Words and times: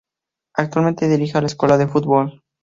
Actualmente 0.55 1.07
dirige 1.07 1.37
a 1.37 1.41
Escuela 1.41 1.77
de 1.77 1.87
Fútbol. 1.87 2.41